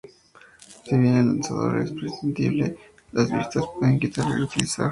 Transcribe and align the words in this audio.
Si 0.83 0.97
bien 0.97 1.15
el 1.15 1.25
lanzador 1.27 1.79
es 1.83 1.91
prescindible, 1.91 2.75
las 3.11 3.31
vistas 3.31 3.63
se 3.65 3.79
pueden 3.79 3.99
quitar 3.99 4.27
y 4.31 4.33
reutilizar. 4.33 4.89